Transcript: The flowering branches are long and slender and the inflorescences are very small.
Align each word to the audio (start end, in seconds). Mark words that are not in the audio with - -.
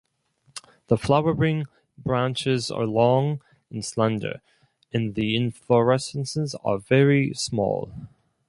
The 0.87 0.97
flowering 0.97 1.65
branches 1.95 2.71
are 2.71 2.87
long 2.87 3.39
and 3.69 3.85
slender 3.85 4.41
and 4.91 5.13
the 5.13 5.35
inflorescences 5.35 6.55
are 6.65 6.79
very 6.79 7.35
small. 7.35 7.91